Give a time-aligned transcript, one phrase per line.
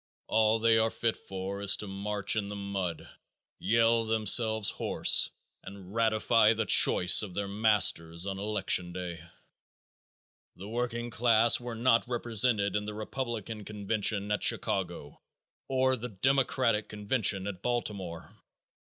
[0.25, 3.07] All they are fit for is to march in the mud,
[3.59, 5.29] yell themselves hoarse,
[5.63, 9.23] and ratify the choice of their masters on election day.
[10.55, 15.21] The working class was not represented in the Republican convention at Chicago
[15.69, 18.33] or the Democratic convention at Baltimore.